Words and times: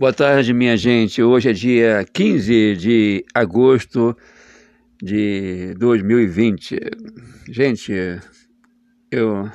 Boa 0.00 0.14
tarde, 0.14 0.54
minha 0.54 0.78
gente. 0.78 1.22
Hoje 1.22 1.50
é 1.50 1.52
dia 1.52 2.06
15 2.10 2.74
de 2.74 3.22
agosto 3.34 4.16
de 4.96 5.74
2020. 5.74 6.80
Gente, 7.50 7.92
eu, 9.10 9.46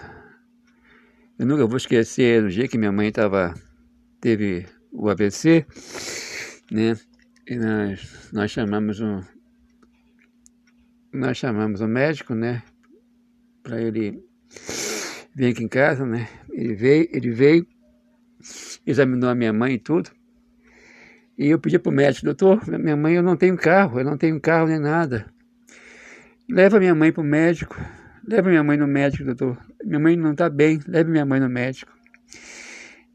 eu 1.39 1.45
nunca 1.47 1.65
vou 1.65 1.77
esquecer 1.77 2.43
o 2.43 2.49
dia 2.51 2.67
que 2.67 2.77
minha 2.77 2.91
mãe 2.91 3.11
tava, 3.11 3.55
teve 4.21 4.67
o 4.91 5.09
AVC, 5.09 5.65
né? 6.71 6.95
E 7.47 7.55
nós, 7.55 8.29
nós 8.31 8.51
chamamos 8.51 9.01
um 9.01 9.23
nós 11.11 11.37
chamamos 11.39 11.81
um 11.81 11.87
médico, 11.87 12.35
né? 12.35 12.61
Para 13.63 13.81
ele 13.81 14.23
vir 15.35 15.53
aqui 15.53 15.63
em 15.63 15.67
casa, 15.67 16.05
né? 16.05 16.29
Ele 16.51 16.75
veio, 16.75 17.09
ele 17.11 17.31
veio, 17.31 17.67
examinou 18.85 19.31
a 19.31 19.33
minha 19.33 19.51
mãe 19.51 19.73
e 19.73 19.79
tudo. 19.79 20.11
E 21.37 21.47
eu 21.47 21.59
pedi 21.59 21.77
para 21.77 21.89
o 21.89 21.93
médico, 21.93 22.25
doutor, 22.25 22.65
minha 22.79 22.95
mãe, 22.95 23.15
eu 23.15 23.23
não 23.23 23.35
tenho 23.35 23.57
carro, 23.57 23.99
eu 23.99 24.05
não 24.05 24.17
tenho 24.17 24.39
carro 24.39 24.67
nem 24.67 24.79
nada. 24.79 25.25
Leva 26.49 26.79
minha 26.79 26.95
mãe 26.95 27.11
para 27.11 27.21
o 27.21 27.25
médico, 27.25 27.75
leva 28.25 28.49
minha 28.49 28.63
mãe 28.63 28.77
no 28.77 28.87
médico, 28.87 29.25
doutor. 29.25 29.57
Minha 29.83 29.99
mãe 29.99 30.15
não 30.15 30.31
está 30.31 30.49
bem, 30.49 30.79
leve 30.87 31.11
minha 31.11 31.25
mãe 31.25 31.39
no 31.39 31.49
médico. 31.49 31.91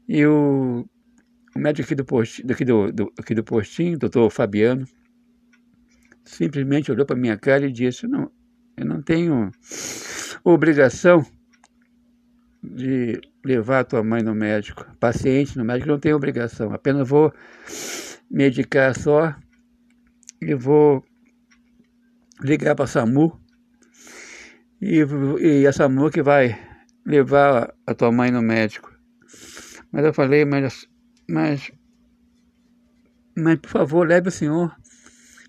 E 0.07 0.25
o, 0.25 0.85
o 1.55 1.59
médico 1.59 1.85
aqui 1.85 1.95
do, 1.95 2.05
postinho, 2.05 2.47
daqui 2.47 2.65
do, 2.65 2.91
do, 2.91 3.13
aqui 3.17 3.33
do 3.33 3.43
postinho, 3.43 3.97
doutor 3.97 4.29
Fabiano, 4.29 4.85
simplesmente 6.23 6.91
olhou 6.91 7.05
para 7.05 7.15
minha 7.15 7.37
cara 7.37 7.65
e 7.65 7.71
disse, 7.71 8.05
não, 8.05 8.31
eu 8.77 8.85
não 8.85 9.01
tenho 9.01 9.51
obrigação 10.43 11.25
de 12.63 13.19
levar 13.43 13.79
a 13.79 13.83
tua 13.83 14.03
mãe 14.03 14.21
no 14.21 14.35
médico, 14.35 14.85
paciente 14.99 15.57
no 15.57 15.65
médico, 15.65 15.89
não 15.89 15.99
tem 15.99 16.13
obrigação, 16.13 16.71
apenas 16.73 17.07
vou 17.07 17.33
medicar 18.31 18.97
só 18.97 19.35
e 20.41 20.55
vou 20.55 21.03
ligar 22.41 22.75
para 22.75 22.85
a 22.85 22.87
SAMU 22.87 23.39
e, 24.81 25.03
e 25.39 25.67
a 25.67 25.73
SAMU 25.73 26.09
que 26.09 26.23
vai 26.23 26.57
levar 27.05 27.73
a 27.85 27.93
tua 27.93 28.11
mãe 28.11 28.31
no 28.31 28.41
médico. 28.41 28.91
Mas 29.91 30.05
eu 30.05 30.13
falei, 30.13 30.45
mas, 30.45 30.87
mas, 31.29 31.71
mas 33.35 33.59
por 33.59 33.69
favor, 33.69 34.07
leve 34.07 34.29
o 34.29 34.31
senhor. 34.31 34.75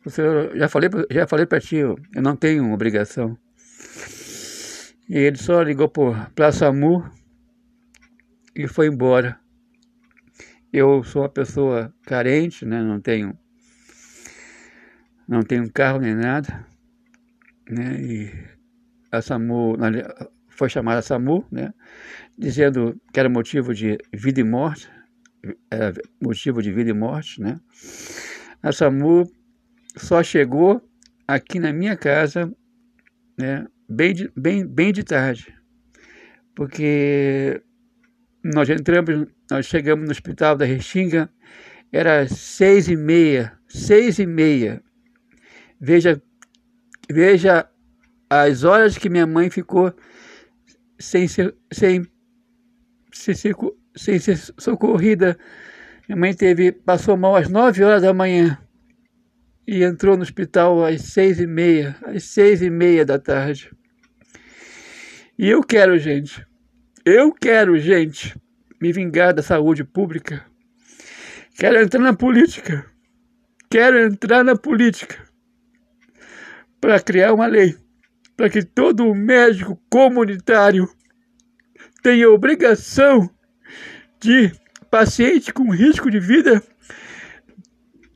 O 0.05 0.11
senhor 0.11 0.57
já 0.57 0.69
falei, 0.69 0.91
já 1.11 1.27
falei 1.27 1.47
para 1.47 1.61
ti, 1.61 1.77
eu 1.77 1.97
não 2.17 2.35
tenho 2.35 2.73
obrigação. 2.73 3.39
E 5.09 5.17
ele 5.17 5.37
só 5.37 5.63
ligou 5.63 5.89
para 5.89 6.49
a 6.49 6.53
SAMU 6.53 7.09
e 8.57 8.67
foi 8.67 8.89
embora. 8.89 9.42
Eu 10.73 11.05
sou 11.05 11.23
uma 11.23 11.29
pessoa 11.29 11.95
carente, 12.03 12.65
né? 12.65 12.83
Não 12.83 12.99
tenho 12.99 13.39
não 15.29 15.43
tenho 15.43 15.71
carro 15.71 16.01
nem 16.01 16.15
nada, 16.15 16.67
né? 17.69 18.01
E 18.03 18.33
a 19.11 19.21
SAMU 19.21 19.77
foi 20.49 20.71
chamada 20.71 21.03
SAMU, 21.03 21.47
né? 21.51 21.75
Dizendo 22.39 22.99
que 23.13 23.21
era 23.21 23.29
motivo 23.29 23.75
de 23.75 23.99
vida 24.15 24.41
e 24.41 24.45
morte, 24.45 24.91
era 25.71 25.93
motivo 26.23 26.63
de 26.63 26.73
vida 26.73 26.89
e 26.89 26.95
morte, 26.95 27.41
né? 27.41 27.61
A 28.63 28.73
SAMU 28.73 29.31
só 29.97 30.23
chegou 30.23 30.83
aqui 31.29 31.59
na 31.59 31.73
minha 31.73 31.97
casa, 31.99 32.51
né? 33.39 33.67
Bem 33.87 34.15
de, 34.15 34.33
bem, 34.35 34.67
bem 34.67 34.91
de 34.91 35.05
tarde, 35.05 35.55
porque 36.55 37.63
nós 38.43 38.69
entramos, 38.69 39.29
nós 39.51 39.67
chegamos 39.67 40.05
no 40.05 40.11
hospital 40.11 40.57
da 40.57 40.65
Restinga, 40.65 41.31
era 41.93 42.27
seis 42.27 42.89
e 42.89 42.97
meia, 42.97 43.53
seis 43.69 44.19
e 44.19 44.27
meia. 44.27 44.83
Veja, 45.81 46.21
veja 47.11 47.69
as 48.29 48.65
horas 48.65 48.97
que 48.97 49.09
minha 49.09 49.27
mãe 49.27 49.51
ficou 49.51 49.95
sem 50.99 51.29
ser, 51.29 51.55
sem, 51.73 52.07
sem, 53.13 53.35
sem 53.97 54.19
ser 54.19 54.37
socorrida. 54.59 55.37
Minha 56.09 56.19
mãe 56.19 56.35
teve, 56.35 56.73
passou 56.73 57.17
mal 57.17 57.37
às 57.37 57.49
nove 57.49 57.83
horas 57.85 58.03
da 58.03 58.15
manhã 58.15 58.59
e 59.67 59.85
entrou 59.85 60.17
no 60.17 60.23
hospital 60.23 60.85
às 60.85 61.03
seis 61.03 61.39
e 61.39 61.47
meia, 61.47 61.97
às 62.05 62.25
seis 62.25 62.63
e 62.63 62.71
meia 62.71 63.05
da 63.05 63.19
tarde. 63.19 63.71
E 65.39 65.49
eu 65.49 65.63
quero, 65.63 65.99
gente, 65.99 66.47
eu 67.05 67.33
quero, 67.33 67.79
gente, 67.79 68.37
me 68.81 68.93
vingar 68.93 69.35
da 69.35 69.43
saúde 69.43 69.85
pública. 69.85 70.45
Quero 71.55 71.81
entrar 71.81 72.01
na 72.01 72.15
política. 72.15 72.87
Quero 73.71 73.99
entrar 73.99 74.45
na 74.45 74.57
política 74.57 75.17
para 76.81 77.01
criar 77.01 77.33
uma 77.33 77.47
lei 77.47 77.77
para 78.37 78.51
que 78.51 78.65
todo 78.65 79.15
médico 79.15 79.81
comunitário 79.89 80.89
tenha 82.03 82.29
obrigação 82.29 83.31
de 84.21 84.53
paciente 84.91 85.53
com 85.53 85.71
risco 85.71 86.11
de 86.11 86.19
vida 86.19 86.63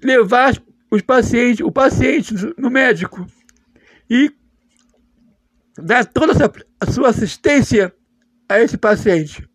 levar 0.02 0.60
os 0.90 1.02
pacientes, 1.02 1.64
o 1.64 1.70
paciente 1.70 2.34
no 2.58 2.70
médico 2.70 3.26
e 4.10 4.32
dar 5.78 6.04
toda 6.04 6.32
a 6.80 6.90
sua 6.90 7.10
assistência 7.10 7.94
a 8.48 8.60
esse 8.60 8.76
paciente. 8.76 9.48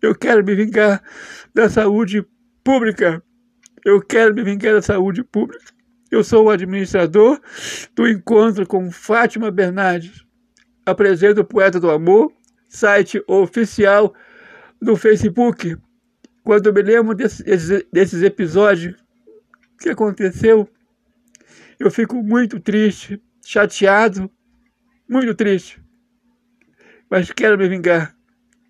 Eu 0.00 0.14
quero 0.14 0.44
me 0.44 0.54
vingar 0.54 1.02
da 1.54 1.68
saúde 1.68 2.26
pública. 2.64 3.22
Eu 3.84 4.00
quero 4.00 4.34
me 4.34 4.42
vingar 4.42 4.74
da 4.74 4.82
saúde 4.82 5.22
pública. 5.22 5.64
Eu 6.10 6.22
sou 6.22 6.46
o 6.46 6.50
administrador 6.50 7.40
do 7.94 8.06
encontro 8.08 8.66
com 8.66 8.90
Fátima 8.90 9.50
Bernardes. 9.50 10.24
Apresento 10.84 11.40
o 11.40 11.44
Poeta 11.44 11.78
do 11.78 11.90
Amor, 11.90 12.32
site 12.68 13.22
oficial 13.26 14.12
do 14.80 14.96
Facebook. 14.96 15.76
Quando 16.42 16.66
eu 16.66 16.72
me 16.72 16.82
lembro 16.82 17.14
desses, 17.14 17.84
desses 17.92 18.22
episódios 18.22 18.96
que 19.78 19.88
aconteceu, 19.88 20.68
eu 21.78 21.90
fico 21.90 22.22
muito 22.22 22.60
triste, 22.60 23.22
chateado, 23.44 24.30
muito 25.08 25.34
triste 25.34 25.81
mas 27.12 27.30
quero 27.30 27.58
me 27.58 27.68
vingar. 27.68 28.16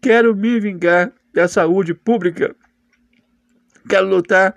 Quero 0.02 0.34
me 0.34 0.58
vingar 0.58 1.12
da 1.32 1.46
saúde 1.46 1.94
pública. 1.94 2.52
Quero 3.88 4.08
lutar 4.08 4.56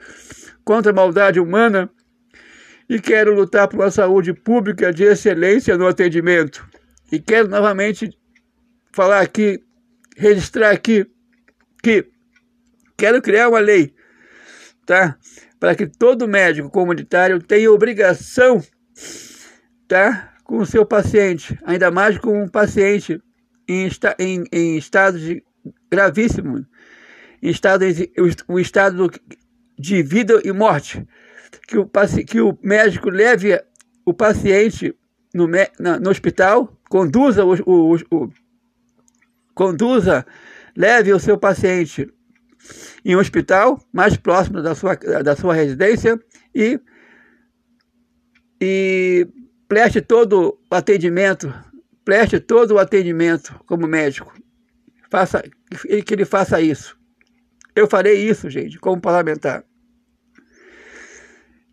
contra 0.63 0.91
a 0.91 0.95
maldade 0.95 1.39
humana 1.39 1.87
e 2.89 2.99
quero 2.99 3.35
lutar 3.35 3.67
por 3.67 3.81
uma 3.81 3.91
saúde 3.91 4.33
pública 4.33 4.91
de 4.91 5.03
excelência 5.03 5.77
no 5.77 5.85
atendimento. 5.85 6.67
E 7.11 7.19
quero 7.19 7.47
novamente 7.47 8.09
falar 8.91 9.19
aqui, 9.19 9.63
registrar 10.17 10.71
aqui, 10.71 11.05
que 11.83 12.09
quero 12.97 13.21
criar 13.21 13.49
uma 13.49 13.59
lei, 13.59 13.93
tá? 14.83 15.15
Para 15.59 15.75
que 15.75 15.85
todo 15.85 16.27
médico 16.27 16.71
comunitário 16.71 17.39
tenha 17.39 17.71
obrigação, 17.71 18.63
tá? 19.87 20.33
Com 20.43 20.57
o 20.57 20.65
seu 20.65 20.87
paciente, 20.87 21.55
ainda 21.63 21.91
mais 21.91 22.17
com 22.17 22.41
um 22.41 22.47
paciente 22.47 23.21
em, 23.67 23.89
em, 24.19 24.43
em 24.51 24.77
estado 24.77 25.19
de, 25.19 25.43
gravíssimo, 25.89 26.65
em 27.41 27.49
estado, 27.49 27.85
o 28.47 28.59
estado 28.59 29.11
de 29.77 30.03
vida 30.03 30.41
e 30.43 30.51
morte, 30.51 31.05
que 31.67 31.77
o, 31.77 31.89
que 32.27 32.41
o 32.41 32.57
médico 32.61 33.09
leve 33.09 33.59
o 34.05 34.13
paciente 34.13 34.95
no, 35.33 35.47
no 35.99 36.09
hospital, 36.09 36.79
conduza 36.89 37.43
o, 37.43 37.53
o, 37.65 37.95
o, 38.11 38.29
conduza, 39.53 40.25
leve 40.75 41.11
o 41.11 41.19
seu 41.19 41.37
paciente 41.37 42.07
em 43.03 43.15
um 43.15 43.19
hospital 43.19 43.79
mais 43.91 44.15
próximo 44.17 44.61
da 44.61 44.73
sua, 44.73 44.95
da 44.95 45.35
sua 45.35 45.53
residência 45.53 46.19
e, 46.53 46.79
e 48.61 49.27
preste 49.67 50.01
todo 50.01 50.57
o 50.71 50.75
atendimento 50.75 51.53
preste 52.05 52.39
todo 52.39 52.75
o 52.75 52.79
atendimento 52.79 53.59
como 53.65 53.87
médico. 53.87 54.31
Faça, 55.09 55.43
que 56.05 56.13
ele 56.13 56.23
faça 56.23 56.61
isso. 56.61 56.97
Eu 57.75 57.87
farei 57.87 58.29
isso, 58.29 58.49
gente, 58.49 58.79
como 58.79 59.01
parlamentar. 59.01 59.65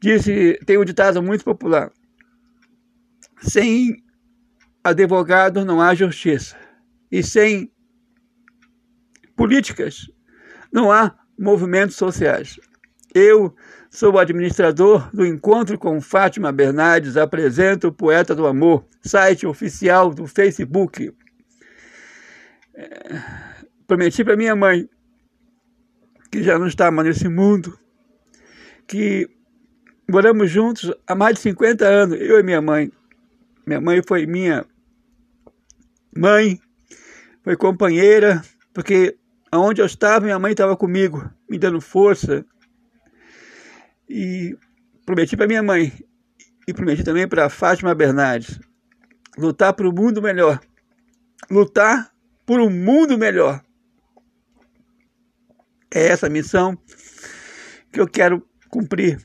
Disse, 0.01 0.59
tem 0.67 0.79
um 0.79 0.85
ditado 0.85 1.23
muito 1.23 1.45
popular. 1.45 1.93
Sem 3.43 4.03
advogado 4.83 5.65
não 5.65 5.81
há 5.81 5.95
justiça. 5.95 6.57
E 7.11 7.23
sem 7.23 7.71
políticas 9.37 10.11
não 10.73 10.91
há 10.91 11.17
movimentos 11.39 11.97
sociais. 11.97 12.59
Eu 13.15 13.55
sou 13.93 14.15
o 14.15 14.19
administrador 14.19 15.11
do 15.15 15.25
Encontro 15.25 15.79
com 15.79 16.01
Fátima 16.01 16.51
Bernardes, 16.51 17.19
apresento 17.19 17.89
o 17.89 17.93
Poeta 17.93 18.35
do 18.35 18.47
Amor, 18.47 18.87
site 19.03 19.47
oficial 19.47 20.15
do 20.15 20.27
Facebook. 20.27 21.15
É, 22.75 23.21
prometi 23.87 24.25
para 24.25 24.35
minha 24.35 24.57
mãe, 24.57 24.89
que 26.31 26.43
já 26.43 26.59
não 26.59 26.67
está 26.67 26.91
mais 26.91 27.07
nesse 27.07 27.29
mundo, 27.29 27.79
que 28.87 29.29
moramos 30.11 30.51
juntos 30.51 30.91
há 31.07 31.15
mais 31.15 31.35
de 31.35 31.43
50 31.43 31.87
anos, 31.87 32.19
eu 32.19 32.41
e 32.41 32.43
minha 32.43 32.63
mãe. 32.63 32.91
Minha 33.67 33.81
mãe 33.81 34.01
foi 34.09 34.25
minha 34.25 34.65
mãe, 36.17 36.59
foi 37.45 37.57
companheira, 37.59 38.43
porque 38.73 39.19
aonde 39.51 39.83
eu 39.83 39.87
estava, 39.87 40.25
minha 40.25 40.39
mãe 40.39 40.53
estava 40.53 40.75
comigo, 40.79 41.31
me 41.47 41.59
dando 41.59 41.79
força. 41.79 42.43
E 44.09 44.57
prometi 45.05 45.37
para 45.37 45.47
minha 45.47 45.63
mãe, 45.63 45.93
e 46.67 46.73
prometi 46.73 47.03
também 47.05 47.27
para 47.27 47.49
Fátima 47.49 47.95
Bernardes, 47.95 48.59
lutar 49.37 49.73
por 49.73 49.87
um 49.87 49.93
mundo 49.93 50.23
melhor. 50.23 50.61
Lutar 51.51 52.13
por 52.47 52.61
um 52.61 52.71
mundo 52.71 53.19
melhor. 53.19 53.63
É 55.95 56.07
essa 56.07 56.29
missão 56.29 56.79
que 57.93 58.01
eu 58.01 58.09
quero 58.09 58.47
cumprir. 58.69 59.19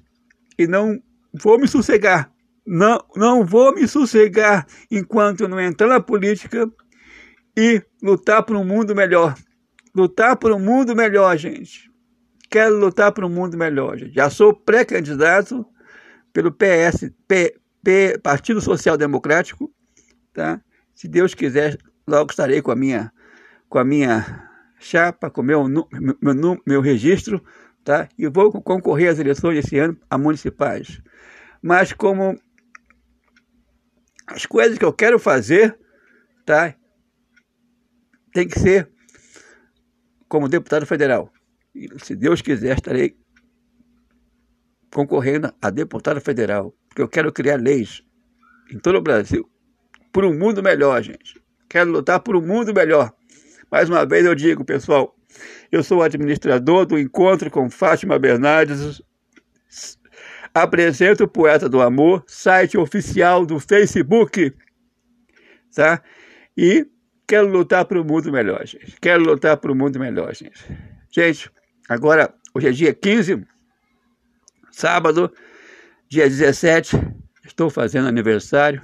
E 0.58 0.68
não 0.68 1.02
vou 1.34 1.58
me 1.58 1.68
sossegar. 1.68 2.32
Não, 2.66 3.00
não 3.16 3.46
vou 3.46 3.74
me 3.74 3.88
sossegar 3.88 4.68
enquanto 4.92 5.48
não 5.48 5.60
entrar 5.60 5.88
na 5.88 6.02
política 6.02 6.70
e 7.58 7.82
lutar 8.04 8.44
por 8.44 8.58
um 8.58 8.66
mundo 8.66 8.94
melhor. 8.94 9.36
Lutar 9.96 10.36
por 10.36 10.52
um 10.52 10.60
mundo 10.60 10.96
melhor, 10.96 11.38
gente. 11.38 11.90
Quero 12.50 12.78
lutar 12.78 13.12
por 13.12 13.26
um 13.26 13.30
mundo 13.30 13.58
melhor, 13.58 13.98
gente. 13.98 14.14
Já 14.14 14.30
sou 14.30 14.54
pré-candidato 14.54 15.66
pelo 16.32 16.52
PS, 16.52 17.12
P, 17.28 17.60
P, 17.84 18.20
Partido 18.20 18.62
Social 18.62 18.98
Democrático, 18.98 19.74
tá? 20.34 20.62
Se 20.94 21.08
Deus 21.08 21.34
quiser, 21.34 21.78
logo 22.08 22.32
estarei 22.32 22.62
com 22.62 22.72
a 22.72 22.76
minha, 22.76 23.12
com 23.68 23.80
a 23.80 23.84
minha 23.84 24.50
chapa, 24.80 25.30
com 25.30 25.42
meu, 25.42 25.68
meu, 25.68 25.86
meu, 26.22 26.62
meu 26.66 26.82
registro, 26.82 27.44
tá? 27.84 28.08
E 28.18 28.28
vou 28.28 28.52
concorrer 28.62 29.10
às 29.10 29.20
eleições 29.20 29.58
esse 29.58 29.78
ano, 29.78 29.98
a 30.10 30.18
municipais. 30.18 31.02
Mas 31.62 31.92
como 31.92 32.40
as 34.28 34.46
coisas 34.46 34.78
que 34.78 34.86
eu 34.86 34.94
quero 34.94 35.20
fazer, 35.20 35.78
tá? 36.46 36.74
Tem 38.34 38.48
que 38.48 38.60
ser 38.60 38.90
como 40.28 40.50
deputado 40.50 40.86
federal. 40.86 41.32
E, 41.78 41.88
se 42.04 42.16
Deus 42.16 42.42
quiser, 42.42 42.76
estarei 42.76 43.16
concorrendo 44.92 45.54
a 45.62 45.70
deputado 45.70 46.20
federal, 46.20 46.76
porque 46.90 47.02
eu 47.02 47.08
quero 47.08 47.32
criar 47.32 47.58
leis 47.58 48.04
em 48.72 48.80
todo 48.80 48.98
o 48.98 49.02
Brasil 49.02 49.48
por 50.12 50.26
um 50.26 50.36
mundo 50.36 50.64
melhor, 50.64 51.00
gente. 51.04 51.40
Quero 51.70 51.92
lutar 51.92 52.20
por 52.20 52.36
um 52.36 52.42
mundo 52.42 52.74
melhor. 52.74 53.14
Mais 53.70 53.88
uma 53.88 54.04
vez 54.04 54.26
eu 54.26 54.34
digo, 54.34 54.66
pessoal, 54.66 55.16
eu 55.72 55.84
sou 55.84 56.02
administrador 56.02 56.88
do 56.88 56.98
Encontro 56.98 57.52
com 57.52 57.70
Fátima 57.70 58.18
Bernardes. 58.18 59.02
Apresento 60.54 61.26
o 61.26 61.28
Poeta 61.28 61.70
do 61.70 61.82
Amor, 61.82 62.24
site 62.26 62.78
oficial 62.80 63.46
do 63.46 63.60
Facebook, 63.60 64.52
tá? 65.76 66.02
E 66.58 66.88
quero 67.28 67.48
lutar 67.48 67.86
para 67.86 68.02
o 68.02 68.04
mundo 68.04 68.32
melhor, 68.32 68.66
gente. 68.66 68.98
Quero 69.00 69.24
lutar 69.24 69.58
para 69.58 69.72
o 69.72 69.76
mundo 69.76 70.00
melhor, 70.00 70.34
gente. 70.34 70.66
Gente, 71.12 71.52
agora, 71.88 72.34
hoje 72.54 72.68
é 72.68 72.72
dia 72.72 72.94
15, 72.94 73.46
sábado, 74.72 75.32
dia 76.10 76.28
17, 76.30 76.98
estou 77.46 77.70
fazendo 77.70 78.08
aniversário. 78.08 78.82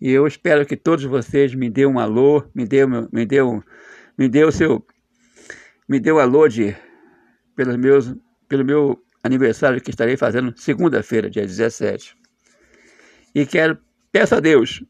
E 0.00 0.10
eu 0.10 0.26
espero 0.26 0.66
que 0.66 0.76
todos 0.76 1.04
vocês 1.04 1.54
me 1.54 1.70
dêem 1.70 1.86
um 1.86 1.98
alô, 1.98 2.44
me 2.54 2.66
dêem, 2.66 2.86
me 3.12 3.24
dêem, 3.24 3.62
me 4.18 4.28
dêem 4.28 4.44
o 4.44 4.52
seu, 4.52 4.84
me 5.88 6.00
dê 6.00 6.10
um 6.10 6.18
alô 6.18 6.48
de, 6.48 6.76
pelos 7.54 7.76
meus, 7.76 8.14
pelo 8.48 8.64
meu 8.64 9.00
aniversário 9.22 9.80
que 9.80 9.90
estarei 9.90 10.16
fazendo 10.16 10.52
segunda-feira, 10.56 11.30
dia 11.30 11.46
17. 11.46 12.16
E 13.34 13.46
quero, 13.46 13.78
peço 14.10 14.34
a 14.34 14.40
Deus, 14.40 14.84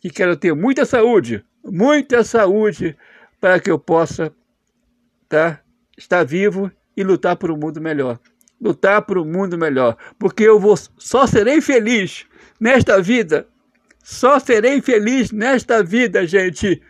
que 0.00 0.10
quero 0.10 0.36
ter 0.36 0.54
muita 0.54 0.84
saúde, 0.84 1.44
muita 1.64 2.24
saúde, 2.24 2.96
para 3.40 3.60
que 3.60 3.70
eu 3.70 3.78
possa 3.78 4.34
tá, 5.28 5.62
estar 5.96 6.24
vivo 6.24 6.70
e 6.96 7.02
lutar 7.02 7.36
por 7.36 7.50
um 7.50 7.56
mundo 7.56 7.80
melhor. 7.80 8.18
Lutar 8.60 9.02
por 9.02 9.18
um 9.18 9.24
mundo 9.24 9.58
melhor, 9.58 9.96
porque 10.18 10.44
eu 10.44 10.58
vou, 10.58 10.76
só 10.96 11.26
serei 11.26 11.60
feliz 11.60 12.24
nesta 12.58 13.00
vida 13.02 13.46
só 14.08 14.38
serei 14.38 14.80
feliz 14.80 15.32
nesta 15.32 15.82
vida, 15.82 16.24
gente, 16.24 16.80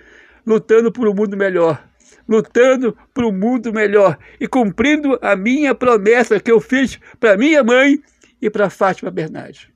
lutando 0.46 0.92
por 0.92 1.08
um 1.08 1.14
mundo 1.14 1.34
melhor. 1.34 1.82
Lutando 2.28 2.94
por 3.14 3.24
um 3.24 3.32
mundo 3.32 3.72
melhor 3.72 4.18
e 4.38 4.46
cumprindo 4.46 5.18
a 5.22 5.34
minha 5.34 5.74
promessa 5.74 6.38
que 6.38 6.52
eu 6.52 6.60
fiz 6.60 7.00
para 7.18 7.38
minha 7.38 7.64
mãe 7.64 7.98
e 8.42 8.50
para 8.50 8.68
Fátima 8.68 9.10
Bernardes. 9.10 9.66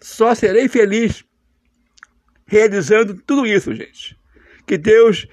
Só 0.00 0.34
serei 0.34 0.66
feliz 0.66 1.22
realizando 2.46 3.14
tudo 3.26 3.46
isso, 3.46 3.74
gente. 3.74 4.18
Que 4.66 4.78
Deus 4.78 5.28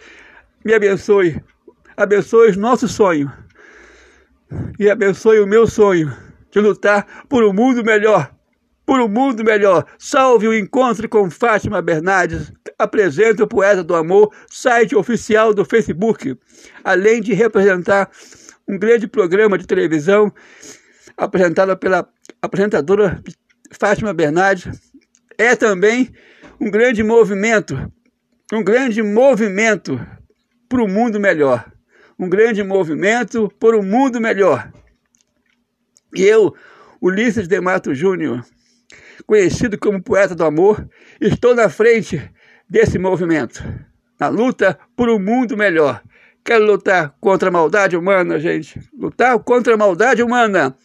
me 0.66 0.74
abençoe, 0.74 1.42
abençoe 2.02 2.56
nosso 2.56 2.88
sonho 2.88 3.32
e 4.80 4.90
abençoe 4.90 5.40
o 5.40 5.48
meu 5.48 5.68
sonho 5.68 6.12
de 6.52 6.60
lutar 6.60 7.26
por 7.30 7.44
um 7.44 7.54
mundo 7.54 7.84
melhor 7.84 8.32
por 8.92 9.00
um 9.00 9.08
mundo 9.08 9.42
melhor. 9.42 9.86
Salve 9.98 10.50
o 10.50 10.54
encontro 10.54 11.08
com 11.08 11.32
Fátima 11.32 11.82
Bernardes. 11.82 12.52
Apresenta 12.78 13.42
o 13.42 13.48
Poeta 13.48 13.82
do 13.82 13.96
Amor, 13.96 14.34
site 14.50 14.98
oficial 14.98 15.54
do 15.54 15.64
Facebook. 15.64 16.38
Além 16.84 17.22
de 17.22 17.34
representar 17.34 18.12
um 18.68 18.78
grande 18.78 19.08
programa 19.08 19.58
de 19.58 19.66
televisão 19.66 20.30
apresentado 21.16 21.78
pela 21.78 22.06
apresentadora 22.42 23.24
Fátima 23.80 24.14
Bernardes, 24.14 24.68
é 25.38 25.56
também 25.56 26.12
um 26.60 26.70
grande 26.70 27.02
movimento, 27.02 27.92
um 28.52 28.62
grande 28.62 29.02
movimento 29.02 29.98
para 30.68 30.84
o 30.84 30.88
mundo 30.90 31.18
melhor. 31.18 31.72
Um 32.22 32.30
grande 32.30 32.62
movimento 32.62 33.52
por 33.60 33.74
um 33.74 33.82
mundo 33.82 34.22
melhor. 34.22 34.72
E 36.16 36.22
eu, 36.22 36.56
Ulisses 37.02 37.48
de 37.48 37.60
Mato 37.60 37.96
Júnior, 37.96 38.46
conhecido 39.26 39.76
como 39.76 40.04
poeta 40.04 40.36
do 40.36 40.46
amor, 40.46 40.88
estou 41.20 41.56
na 41.56 41.68
frente 41.68 42.22
desse 42.70 43.00
movimento, 43.00 43.64
na 44.20 44.28
luta 44.28 44.78
por 44.96 45.10
um 45.10 45.18
mundo 45.18 45.58
melhor. 45.58 46.04
Quero 46.46 46.64
lutar 46.64 47.16
contra 47.20 47.50
a 47.50 47.52
maldade 47.52 47.98
humana, 47.98 48.40
gente. 48.40 48.80
Lutar 48.94 49.40
contra 49.40 49.74
a 49.74 49.78
maldade 49.78 50.22
humana 50.22 50.78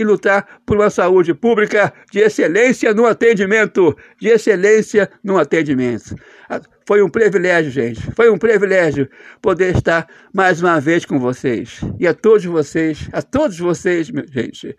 e 0.00 0.04
lutar 0.04 0.60
por 0.64 0.76
uma 0.78 0.88
saúde 0.88 1.34
pública 1.34 1.92
de 2.10 2.20
excelência 2.20 2.94
no 2.94 3.06
atendimento, 3.06 3.94
de 4.18 4.28
excelência 4.28 5.10
no 5.22 5.36
atendimento. 5.36 6.14
Ah, 6.48 6.60
foi 6.86 7.02
um 7.02 7.08
privilégio, 7.08 7.70
gente. 7.70 8.00
Foi 8.16 8.30
um 8.30 8.38
privilégio 8.38 9.08
poder 9.42 9.76
estar 9.76 10.08
mais 10.34 10.62
uma 10.62 10.80
vez 10.80 11.04
com 11.04 11.18
vocês. 11.18 11.80
E 11.98 12.06
a 12.06 12.14
todos 12.14 12.44
vocês, 12.44 13.08
a 13.12 13.20
todos 13.20 13.58
vocês, 13.58 14.06
gente, 14.32 14.74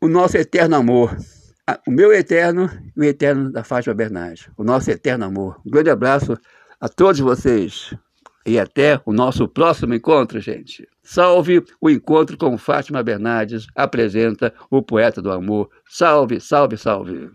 o 0.00 0.08
nosso 0.08 0.36
eterno 0.36 0.76
amor 0.76 1.16
o 1.86 1.90
meu 1.90 2.10
eterno 2.14 2.70
e 2.96 3.00
o 3.00 3.04
eterno 3.04 3.52
da 3.52 3.62
Fátima 3.62 3.94
Bernardes. 3.94 4.48
O 4.56 4.64
nosso 4.64 4.90
eterno 4.90 5.26
amor. 5.26 5.60
Um 5.66 5.70
grande 5.70 5.90
abraço 5.90 6.34
a 6.80 6.88
todos 6.88 7.20
vocês. 7.20 7.94
E 8.46 8.58
até 8.58 8.98
o 9.04 9.12
nosso 9.12 9.46
próximo 9.46 9.92
encontro, 9.92 10.40
gente. 10.40 10.88
Salve 11.10 11.64
o 11.80 11.88
encontro 11.88 12.36
com 12.36 12.58
Fátima 12.58 13.02
Bernardes, 13.02 13.66
apresenta 13.74 14.52
o 14.70 14.82
poeta 14.82 15.22
do 15.22 15.32
amor. 15.32 15.70
Salve, 15.88 16.38
salve, 16.38 16.76
salve. 16.76 17.30